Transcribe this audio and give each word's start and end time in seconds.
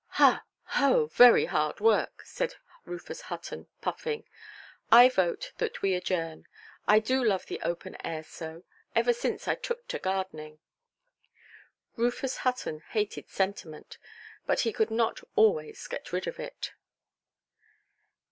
"Hah, 0.17 0.41
ho, 0.63 1.05
very 1.13 1.45
hard 1.45 1.79
work"! 1.79 2.23
said 2.25 2.55
Rufus 2.85 3.21
Hutton, 3.21 3.67
puffing; 3.81 4.23
"I 4.91 5.09
vote 5.09 5.51
that 5.59 5.83
we 5.83 5.93
adjourn. 5.93 6.47
I 6.87 6.97
do 6.97 7.23
love 7.23 7.45
the 7.45 7.61
open 7.61 7.95
air 8.03 8.23
so, 8.23 8.63
ever 8.95 9.13
since 9.13 9.47
I 9.47 9.53
took 9.53 9.87
to 9.89 9.99
gardening". 9.99 10.57
Rufus 11.97 12.37
Hutton 12.37 12.79
hated 12.79 13.29
"sentiment", 13.29 13.99
but 14.47 14.61
he 14.61 14.73
could 14.73 14.89
not 14.89 15.19
always 15.35 15.85
get 15.85 16.11
rid 16.11 16.25
of 16.25 16.39
it. 16.39 16.71